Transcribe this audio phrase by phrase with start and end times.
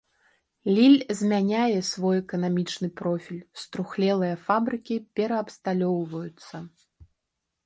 [0.77, 6.55] Ліль змяняе свой эканамічны профіль, струхлелыя фабрыкі пераабсталёўваюцца.